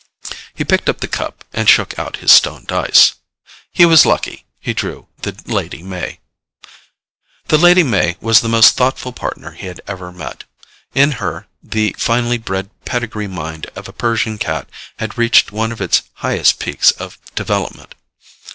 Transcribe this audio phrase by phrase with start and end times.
[0.55, 3.13] He picked up the cup and shook out his stone dice.
[3.71, 6.17] He was lucky he drew the Lady May.
[7.49, 10.45] The Lady May was the most thoughtful Partner he had ever met.
[10.95, 14.67] In her, the finely bred pedigree mind of a Persian cat
[14.97, 17.93] had reached one of its highest peaks of development.